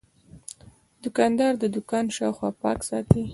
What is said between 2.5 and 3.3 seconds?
پاک ساتي.